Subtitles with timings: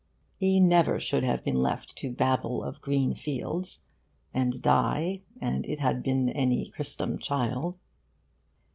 [0.39, 3.81] He never should have been left to babble of green fields
[4.33, 7.77] and die 'an it had been any christom child.